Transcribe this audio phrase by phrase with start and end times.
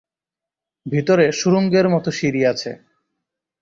[0.85, 2.71] ভিতরে সুড়ঙ্গের মত সিঁড়ি আছে।